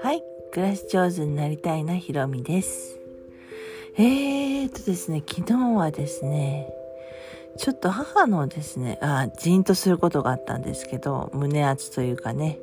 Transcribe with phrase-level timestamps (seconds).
[0.00, 2.98] はい、暮らし上手になりたいなひろみです。
[3.96, 6.72] えーとですね、昨日はですね、
[7.56, 12.60] ちょっと母のですね、あ、じんとすることがあったんですけど、胸圧というかね、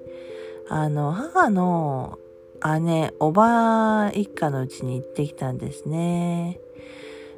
[0.69, 2.19] あの、母の
[2.79, 6.61] 姉、おば一家のうちに行ってきたんですね。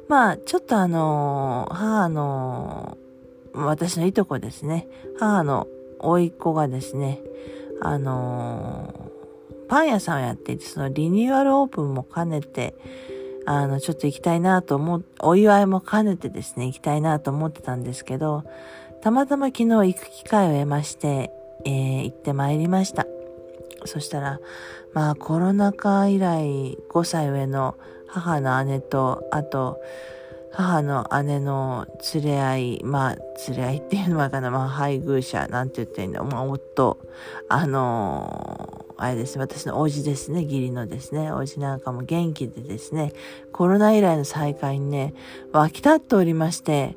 [0.06, 2.96] まあ、ちょっとあの、母の、
[3.66, 4.88] 私のいとこですね。
[5.18, 5.66] 母の
[5.98, 7.20] 甥っ子がですね、
[7.80, 9.10] あの、
[9.68, 12.74] パン屋さんをやっていて、そのリニューアルオープンも兼ねて、
[13.46, 18.44] あの、ちょっと行きたいなと思お祝いも兼ねてですね、行きたいなと思ってたんですけど、
[19.02, 21.30] たまたま昨日行く機会を得まして、
[21.64, 23.06] えー、行ってまいりました。
[23.84, 24.40] そしたら、
[24.92, 29.80] まあコロナ禍以来5歳上の母の姉と、あと、
[30.50, 33.16] 母の姉の連れ合い、まあ、
[33.48, 36.98] 連れ合いっていうのはかな、まあ、配偶者、なんて言っていいんだ、まあ、夫、
[37.48, 43.12] あのー、あれですね、私の叔父ですね、義理のですね、叔父なんかも元気でですね、
[43.52, 45.14] コロナ以来の再会にね、
[45.52, 46.96] 湧き立っておりまして、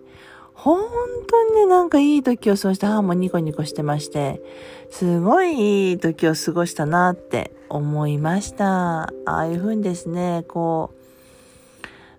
[0.53, 0.83] 本
[1.27, 4.41] 当にね、なんかいい時を過ごして母もニコニコしてまして、
[4.89, 9.03] すごいいい時を過ごしたなって思いました。
[9.03, 11.00] ああいう風にですね、こう、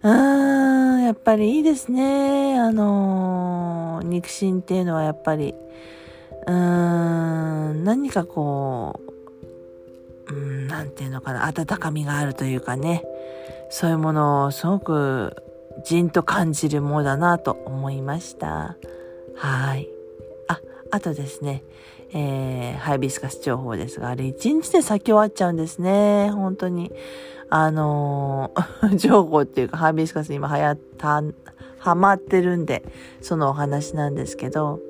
[0.03, 2.58] うん、やっぱりいいですね。
[2.58, 5.55] あのー、肉親っていうのはやっぱり、
[6.47, 9.00] うーん、何かこ
[10.28, 13.05] う、うん、なんていうのかな、温かみがあるというかね、
[13.70, 15.36] そういうものをすごく
[15.84, 18.77] じんと感じるものだなと思いました。
[19.36, 19.89] はい。
[20.93, 21.65] あ、とですね、
[22.12, 26.31] えー、ハイビスカス情報ですが、あれ一日で咲き終わっちゃうんですね。
[26.31, 26.93] 本当に。
[27.48, 31.23] あのー、 情報っていうか、ハイビスカス今流行った、
[31.79, 32.85] ハマってるんで、
[33.23, 34.81] そのお話なんですけど、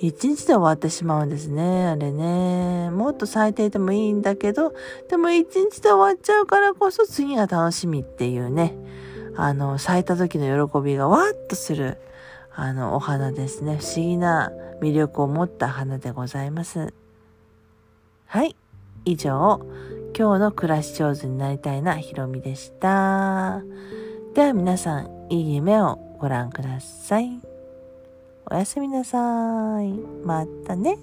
[0.00, 2.90] 一日で終わってしまうんですね、あれね。
[2.90, 4.74] もっと咲いていてもいいんだけど、
[5.08, 8.76] でも一日で終わっちゃうからこそ次が楽しみっていうね。
[9.34, 11.96] あの、咲いた時の喜びがわーっとする、
[12.62, 13.78] あの、お花ですね。
[13.80, 16.92] 不思議な魅力を持った花でございます。
[18.26, 18.54] はい。
[19.06, 19.62] 以上、
[20.14, 23.62] 今日の暮らし上手になりたいなひろみでした。
[24.34, 27.40] では皆さん、いい夢をご覧ください。
[28.50, 29.94] おやすみなさい。
[30.22, 30.98] またね。